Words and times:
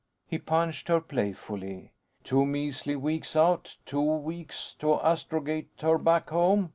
He 0.25 0.39
punched 0.39 0.87
her 0.87 0.99
playfully. 0.99 1.91
"Two 2.23 2.43
measly 2.43 2.95
weeks 2.95 3.35
out, 3.35 3.77
two 3.85 4.01
weeks 4.01 4.73
to 4.79 4.99
astrogate 4.99 5.69
her 5.83 5.99
back 5.99 6.31
home. 6.31 6.69